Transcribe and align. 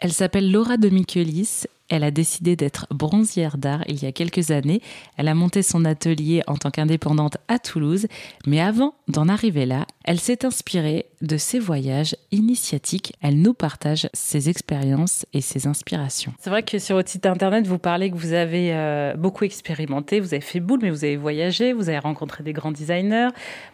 Elle 0.00 0.14
s'appelle 0.14 0.50
Laura 0.50 0.78
de 0.78 0.88
Michelis. 0.88 1.64
Elle 1.90 2.04
a 2.04 2.10
décidé 2.10 2.56
d'être 2.56 2.86
bronzière 2.90 3.58
d'art 3.58 3.84
il 3.86 4.02
y 4.02 4.06
a 4.06 4.12
quelques 4.12 4.50
années. 4.50 4.80
Elle 5.18 5.28
a 5.28 5.34
monté 5.34 5.62
son 5.62 5.84
atelier 5.84 6.42
en 6.46 6.56
tant 6.56 6.70
qu'indépendante 6.70 7.36
à 7.48 7.58
Toulouse. 7.58 8.06
Mais 8.46 8.60
avant 8.60 8.94
d'en 9.08 9.28
arriver 9.28 9.66
là, 9.66 9.86
elle 10.04 10.18
s'est 10.18 10.46
inspirée 10.46 11.09
de 11.20 11.36
ses 11.36 11.58
voyages 11.58 12.16
initiatiques. 12.32 13.14
Elle 13.20 13.40
nous 13.40 13.54
partage 13.54 14.08
ses 14.14 14.48
expériences 14.48 15.26
et 15.32 15.40
ses 15.40 15.66
inspirations. 15.66 16.32
C'est 16.38 16.50
vrai 16.50 16.62
que 16.62 16.78
sur 16.78 16.96
votre 16.96 17.10
site 17.10 17.26
internet, 17.26 17.66
vous 17.66 17.78
parlez 17.78 18.10
que 18.10 18.16
vous 18.16 18.32
avez 18.32 18.72
euh, 18.72 19.14
beaucoup 19.16 19.44
expérimenté. 19.44 20.20
Vous 20.20 20.32
avez 20.32 20.40
fait 20.40 20.60
boule, 20.60 20.80
mais 20.82 20.90
vous 20.90 21.04
avez 21.04 21.16
voyagé, 21.16 21.72
vous 21.72 21.88
avez 21.88 21.98
rencontré 21.98 22.42
des 22.42 22.52
grands 22.52 22.72
designers, 22.72 23.28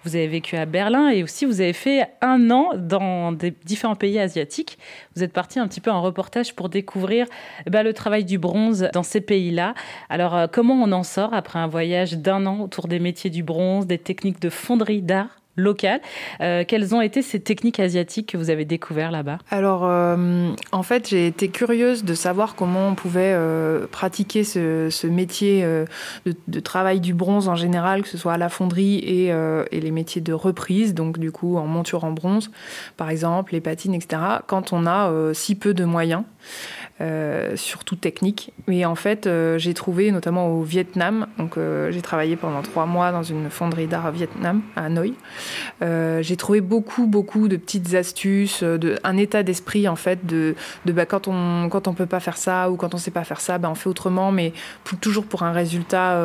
vous 0.05 0.17
avez 0.17 0.27
vécu 0.27 0.57
à 0.57 0.67
Berlin 0.67 1.09
et 1.11 1.23
aussi 1.23 1.45
vous 1.45 1.61
avez 1.61 1.73
fait 1.73 2.09
un 2.21 2.51
an 2.51 2.71
dans 2.77 3.33
des 3.33 3.55
différents 3.65 3.97
pays 3.97 4.19
asiatiques. 4.19 4.79
Vous 5.15 5.23
êtes 5.23 5.33
parti 5.33 5.59
un 5.59 5.69
petit 5.69 5.81
peu 5.81 5.91
en 5.91 6.03
reportage 6.03 6.55
pour 6.55 6.69
découvrir 6.69 7.27
eh 7.67 7.71
ben, 7.71 7.83
le 7.83 7.93
travail 7.93 8.25
du 8.25 8.39
bronze 8.39 8.89
dans 8.93 9.03
ces 9.03 9.21
pays-là. 9.21 9.75
Alors, 10.09 10.35
euh, 10.35 10.47
comment 10.51 10.75
on 10.75 10.91
en 10.93 11.03
sort 11.03 11.33
après 11.33 11.59
un 11.59 11.69
voyage 11.69 12.15
d'un 12.15 12.47
an 12.47 12.61
autour 12.61 12.89
des 12.89 12.99
métiers 12.99 13.31
du 13.31 13.43
bronze, 13.43 13.87
des 13.87 13.99
techniques 13.99 14.41
de 14.41 14.51
fonderie 14.51 15.03
d'art? 15.03 15.41
Locale. 15.57 16.01
Euh, 16.41 16.65
quelles 16.67 16.95
ont 16.95 17.01
été 17.01 17.23
ces 17.23 17.41
techniques 17.41 17.81
asiatiques 17.81 18.31
que 18.31 18.37
vous 18.37 18.51
avez 18.51 18.65
découvertes 18.65 19.13
là-bas? 19.13 19.39
Alors, 19.51 19.83
euh, 19.85 20.51
en 20.73 20.83
fait, 20.83 21.09
j'ai 21.09 21.27
été 21.27 21.49
curieuse 21.49 22.05
de 22.05 22.15
savoir 22.15 22.55
comment 22.55 22.89
on 22.89 22.95
pouvait 22.95 23.37
pratiquer 23.91 24.45
ce, 24.45 25.07
métier 25.07 25.67
de, 26.25 26.61
travail 26.61 27.01
du 27.01 27.15
bronze 27.15 27.49
en 27.49 27.55
général, 27.55 28.03
que 28.03 28.09
ce 28.09 28.19
soit 28.19 28.35
à 28.35 28.39
la 28.39 28.49
fonderie 28.49 28.99
et, 28.99 29.33
les 29.73 29.91
métiers 29.91 30.21
de 30.21 30.33
reprise, 30.33 30.95
donc 30.95 31.19
du 31.19 31.31
coup 31.31 31.57
en 31.57 31.67
monture 31.67 32.05
en 32.05 32.11
bronze, 32.11 32.51
par 32.97 33.11
exemple, 33.11 33.53
les 33.53 33.61
patines, 33.61 33.95
etc., 33.95 34.23
quand 34.47 34.73
on 34.73 34.87
a 34.87 35.11
si 35.33 35.55
peu 35.55 35.75
de 35.75 35.85
moyens. 35.85 36.23
Euh, 37.03 37.57
surtout 37.57 37.95
technique. 37.95 38.55
Mais 38.69 38.87
en 38.87 38.95
fait, 38.95 39.27
euh, 39.27 39.59
j'ai 39.59 39.75
trouvé 39.75 40.11
notamment 40.13 40.49
au 40.49 40.63
Vietnam, 40.63 41.27
donc 41.37 41.59
euh, 41.59 41.93
j'ai 41.93 42.01
travaillé 42.01 42.37
pendant 42.37 42.63
trois 42.63 42.87
mois 42.87 43.13
dans 43.13 43.23
une 43.23 43.51
fonderie 43.51 43.87
d'art 43.87 44.07
au 44.07 44.13
Vietnam, 44.13 44.63
à 44.77 44.87
Hanoi. 44.87 45.13
j'ai 46.23 46.37
trouvé 46.39 46.63
beaucoup, 46.63 47.07
beaucoup 47.07 47.49
de 47.49 47.57
petites 47.57 47.93
astuces, 47.95 48.65
un 49.05 49.17
état 49.19 49.43
d'esprit 49.43 49.89
en 49.89 49.97
fait 49.97 50.25
de, 50.25 50.55
bah, 50.87 51.05
quand 51.05 51.29
on 51.29 51.69
quand 51.69 51.87
on 51.87 51.93
peut 51.93 52.07
pas 52.07 52.19
faire 52.19 52.39
ça 52.39 52.71
ou 52.71 52.77
quand 52.77 52.95
on 52.95 52.97
sait 52.97 53.11
pas 53.11 53.25
faire 53.25 53.43
ça, 53.43 53.59
bah, 53.59 53.69
on 53.71 53.75
fait 53.75 53.91
autrement, 53.91 54.33
mais 54.33 54.55
toujours 55.03 55.27
pour 55.27 55.43
un 55.43 55.53
résultat 55.53 56.19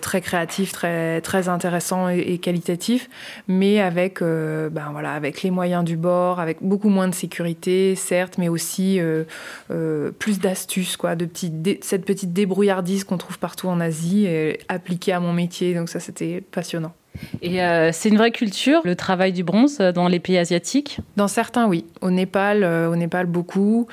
très 0.00 0.20
créatif, 0.20 0.72
très 0.72 1.20
très 1.20 1.48
intéressant 1.48 2.08
et, 2.08 2.38
qualitatif, 2.38 3.08
mais 3.46 3.80
avec 3.80 4.20
ben 4.20 4.88
voilà 4.90 5.12
avec 5.12 5.44
les 5.44 5.52
moyens 5.52 5.84
du 5.84 5.96
bord, 5.96 6.40
avec 6.40 6.58
beaucoup 6.60 6.88
moins 6.88 7.06
de 7.06 7.14
sécurité, 7.14 7.94
certes, 7.94 8.36
mais 8.36 8.48
aussi 8.48 9.00
plus 10.18 10.38
d'astuces, 10.38 10.96
quoi, 10.96 11.16
de 11.16 11.28
cette 11.80 12.04
petite 12.04 12.32
débrouillardise 12.32 13.04
qu'on 13.04 13.18
trouve 13.18 13.38
partout 13.38 13.68
en 13.68 13.80
Asie, 13.80 14.28
appliquée 14.68 15.12
à 15.12 15.20
mon 15.20 15.32
métier. 15.32 15.74
Donc 15.74 15.88
ça, 15.88 16.00
c'était 16.00 16.40
passionnant. 16.40 16.94
Et 17.42 17.62
euh, 17.62 17.90
c'est 17.92 18.08
une 18.08 18.16
vraie 18.16 18.30
culture, 18.30 18.80
le 18.84 18.96
travail 18.96 19.32
du 19.32 19.44
bronze 19.44 19.78
euh, 19.80 19.92
dans 19.92 20.08
les 20.08 20.20
pays 20.20 20.38
asiatiques? 20.38 20.98
Dans 21.16 21.28
certains, 21.28 21.66
oui. 21.66 21.84
Au 22.00 22.10
Népal, 22.10 22.64
au 22.64 22.96
Népal 22.96 23.26
beaucoup. 23.26 23.86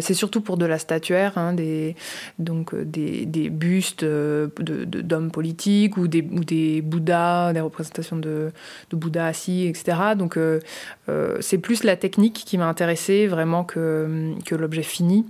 c'est 0.00 0.14
surtout 0.14 0.40
pour 0.40 0.56
de 0.56 0.66
la 0.66 0.78
statuaire, 0.78 1.38
hein, 1.38 1.52
des, 1.52 1.94
donc 2.38 2.74
des, 2.74 3.50
bustes 3.50 4.04
d'hommes 4.04 5.30
politiques 5.30 5.96
ou 5.96 6.08
des, 6.08 6.22
ou 6.22 6.44
des 6.44 6.82
Bouddhas, 6.82 7.52
des 7.52 7.60
représentations 7.60 8.16
de, 8.16 8.52
de 8.90 8.96
Bouddha 8.96 9.26
assis, 9.26 9.66
etc. 9.66 10.14
Donc 10.16 10.38
c'est 11.40 11.58
plus 11.58 11.84
la 11.84 11.96
technique 11.96 12.42
qui 12.46 12.58
m'a 12.58 12.66
intéressée 12.66 13.26
vraiment 13.26 13.64
que 13.64 14.34
l'objet 14.50 14.82
fini. 14.82 15.24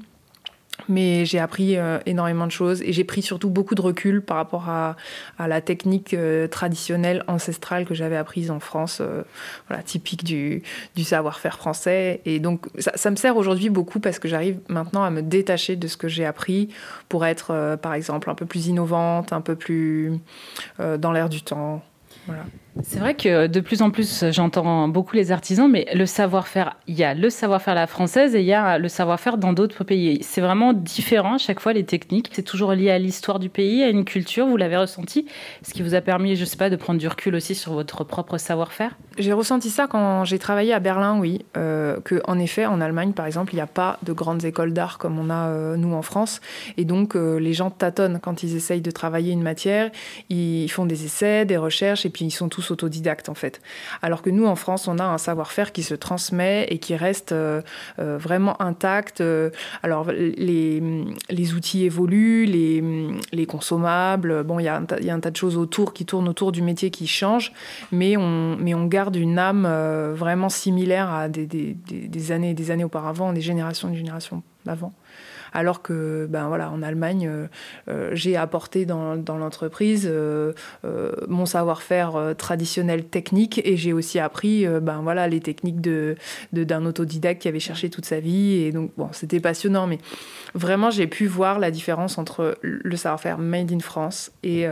Mais 0.89 1.25
j'ai 1.25 1.39
appris 1.39 1.77
euh, 1.77 1.98
énormément 2.06 2.47
de 2.47 2.53
choses 2.53 2.83
et 2.83 2.92
j'ai 2.92 3.05
pris 3.05 3.23
surtout 3.23 3.51
beaucoup 3.51 3.75
de 3.75 3.81
recul 3.81 4.23
par 4.23 4.37
rapport 4.37 4.69
à, 4.69 4.97
la 5.39 5.61
technique 5.61 6.15
euh, 6.15 6.48
traditionnelle, 6.48 7.25
ancestrale 7.28 7.84
que 7.84 7.94
j'avais 7.94 8.16
apprise 8.16 8.50
en 8.50 8.60
France, 8.60 8.99
euh, 9.00 9.22
voilà, 9.69 9.82
typique 9.82 10.25
du, 10.25 10.62
savoir-faire 10.97 11.56
français. 11.56 12.21
Et 12.25 12.41
donc 12.41 12.66
ça, 12.78 13.11
me 13.11 13.16
sert 13.16 13.37
aujourd'hui 13.37 13.71
beaucoup 13.71 14.00
parce 14.00 14.19
que 14.19 14.28
j'arrive 14.28 14.59
maintenant 14.69 15.03
à 15.03 15.11
me 15.11 15.22
détacher 15.22 15.77
de 15.77 15.87
ce 15.87 15.97
que 15.97 16.09
j'ai 16.09 16.25
appris 16.25 16.69
pour 17.09 17.27
être, 17.27 17.77
par 17.82 17.94
exemple, 17.94 18.31
un 18.31 18.34
peu 18.34 18.47
plus 18.47 18.69
innovante, 18.69 19.32
un 19.32 19.41
peu 19.41 19.56
plus 19.56 20.19
dans 20.78 21.12
l'air 21.12 21.28
du 21.28 21.43
temps. 21.43 21.82
Voilà. 22.27 22.44
C'est 22.81 22.99
vrai 22.99 23.15
que 23.15 23.49
de 23.49 23.60
plus 23.60 23.83
en 23.83 23.91
plus, 23.91 24.25
j'entends 24.31 24.88
beaucoup 24.88 25.15
les 25.15 25.31
artisans, 25.31 25.71
mais 25.71 25.87
le 25.94 26.06
savoir-faire, 26.06 26.77
il 26.87 26.94
y 26.94 27.05
a 27.05 27.12
le 27.12 27.28
savoir-faire 27.28 27.75
la 27.75 27.87
française 27.87 28.34
et 28.34 28.41
il 28.41 28.47
y 28.47 28.55
a 28.55 28.78
le 28.78 28.88
savoir-faire 28.88 29.37
dans 29.37 29.53
d'autres 29.53 29.84
pays. 29.84 30.19
C'est 30.22 30.41
vraiment 30.41 30.72
différent 30.72 31.34
à 31.34 31.38
chaque 31.38 31.61
fois 31.61 31.75
les 31.75 31.84
techniques. 31.84 32.31
C'est 32.32 32.43
toujours 32.43 32.72
lié 32.72 32.91
à 32.91 32.99
l'histoire 32.99 33.38
du 33.38 33.50
pays, 33.50 33.82
à 33.82 33.88
une 33.88 34.06
culture. 34.06 34.47
Vous 34.47 34.56
l'avez 34.56 34.78
ressenti, 34.78 35.27
ce 35.62 35.75
qui 35.75 35.82
vous 35.82 35.94
a 35.94 36.00
permis, 36.00 36.34
je 36.34 36.47
sais 36.47 36.56
pas, 36.56 36.71
de 36.71 36.77
prendre 36.77 36.99
du 36.99 37.06
recul 37.09 37.34
aussi 37.34 37.55
sur 37.55 37.75
votre 37.75 38.05
propre 38.05 38.38
savoir-faire? 38.38 38.97
J'ai 39.19 39.34
ressenti 39.34 39.69
ça 39.69 39.87
quand 39.87 40.25
j'ai 40.25 40.38
travaillé 40.38 40.72
à 40.72 40.81
Berlin, 40.81 41.19
oui, 41.21 41.44
euh, 41.59 41.99
en 42.25 42.38
effet, 42.38 42.65
en 42.65 42.81
Allemagne, 42.81 43.12
par 43.12 43.27
exemple, 43.27 43.53
il 43.53 43.56
n'y 43.56 43.62
a 43.62 43.66
pas 43.66 43.99
de 44.03 44.15
grandes 44.15 44.47
écoles 44.47 44.72
d'art 44.72 44.97
comme 44.97 45.19
on 45.19 45.28
a 45.28 45.49
euh, 45.49 45.77
nous 45.77 45.93
en 45.93 46.00
France, 46.00 46.41
et 46.78 46.87
donc 46.87 47.15
euh, 47.15 47.38
les 47.38 47.53
gens 47.53 47.71
tâtonnent 47.71 48.19
quand 48.22 48.43
ils 48.43 48.56
essayent 48.56 48.81
de 48.81 48.91
travailler 48.91 49.32
une 49.32 49.43
matière. 49.43 49.91
Ils 50.31 50.71
font 50.71 50.87
des 50.87 51.05
essais, 51.05 51.44
des 51.44 51.59
recherches, 51.59 52.06
et 52.06 52.09
puis 52.09 52.25
ils 52.25 52.31
sont 52.31 52.49
tous 52.49 52.62
autodidacte 52.71 53.28
en 53.28 53.34
fait. 53.34 53.61
Alors 54.03 54.23
que 54.23 54.31
nous 54.31 54.47
en 54.47 54.56
France, 54.56 54.89
on 54.89 54.99
a 54.99 55.05
un 55.05 55.19
savoir-faire 55.19 55.73
qui 55.73 55.83
se 55.83 55.95
transmet 55.95 56.67
et 56.69 56.78
qui 56.78 56.97
reste 56.97 57.33
euh, 57.33 57.62
euh, 57.99 58.19
vraiment 58.19 58.61
intact. 58.61 59.21
Euh, 59.21 59.50
alors 59.83 60.11
les, 60.12 60.83
les, 61.28 61.55
outils 61.55 61.84
évoluent, 61.84 62.47
les, 62.47 62.83
les 63.33 63.47
consommables, 63.47 64.45
bon, 64.45 64.59
il 64.59 64.65
y, 64.65 64.69
a 64.69 64.77
un 64.77 65.21
tas 65.21 65.31
de 65.31 65.37
choses 65.37 65.56
autour 65.56 65.93
qui 65.93 66.06
tournent 66.06 66.28
autour 66.28 66.53
du 66.53 66.62
métier 66.62 66.91
qui 66.91 67.06
changent, 67.06 67.53
mais 67.91 68.17
on, 68.17 68.56
mais 68.56 68.75
on 68.75 68.87
garde 68.87 69.17
une 69.17 69.39
âme 69.39 69.67
vraiment 70.15 70.49
similaire 70.49 71.11
à 71.11 71.29
des, 71.29 71.47
des, 71.47 71.75
des 71.75 72.33
années 72.33 72.55
des 72.55 72.71
années 72.71 72.84
auparavant, 72.84 73.33
des 73.33 73.41
générations 73.41 73.89
et 73.89 73.93
des 73.93 73.99
générations 73.99 74.43
d'avant 74.65 74.93
alors 75.53 75.83
que 75.83 76.27
ben 76.28 76.49
voilà 76.49 76.71
en 76.71 76.83
Allemagne 76.83 77.28
euh, 77.28 77.47
euh, 77.89 78.11
j'ai 78.15 78.37
apporté 78.37 78.87
dans, 78.87 79.15
l'entreprise 79.15 80.09
euh, 80.11 80.53
mon 81.28 81.47
savoir-faire 81.47 82.34
traditionnel 82.37 83.05
technique 83.05 83.61
et 83.65 83.77
j'ai 83.77 83.93
aussi 83.93 84.19
appris 84.19 84.67
ben 84.67 85.00
voilà 85.03 85.28
les 85.28 85.41
techniques 85.41 85.81
de 85.81 86.17
d'un 86.53 86.84
autodidacte 86.87 87.43
qui 87.43 87.49
avait 87.49 87.61
cherché 87.61 87.91
toute 87.91 88.05
sa 88.05 88.21
vie 88.21 88.62
et 88.62 88.73
donc 88.73 88.93
bon 88.97 89.09
c'était 89.12 89.41
passionnant 89.41 89.87
mais 89.87 89.99
vraiment 90.55 90.91
j'ai 90.91 91.06
pu 91.06 91.27
voir 91.27 91.59
la 91.59 91.71
différence 91.71 92.19
entre 92.19 92.59
le 92.62 92.97
savoir-faire 92.97 93.39
made 93.39 93.73
in 93.73 93.81
France 93.81 94.33
et, 94.43 94.62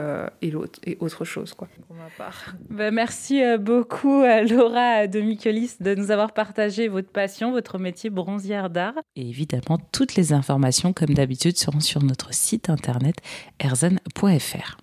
et 0.43 0.51
l'autre 0.51 0.79
et 0.85 0.97
autre 1.01 1.25
chose 1.25 1.55
quoi. 1.55 1.69
Pour 1.87 1.97
ma 1.97 2.09
part. 2.17 2.55
Ben, 2.69 2.93
merci 2.95 3.43
beaucoup 3.59 4.23
Laura 4.23 5.07
de 5.07 5.21
Michelis 5.21 5.77
de 5.81 5.95
nous 5.95 6.11
avoir 6.11 6.33
partagé 6.33 6.89
votre 6.89 7.11
passion, 7.11 7.53
votre 7.53 7.79
métier 7.79 8.11
bronzière 8.11 8.71
d'art. 8.71 8.95
Et 9.17 9.29
évidemment 9.29 9.80
toutes 9.93 10.15
les 10.15 10.33
informations 10.33 10.93
comme 10.93 11.15
d'habitude, 11.15 11.57
seront 11.57 11.81
sur 11.81 12.03
notre 12.03 12.33
site 12.35 12.71
internet 12.71 13.17
erzen.fr. 13.59 14.81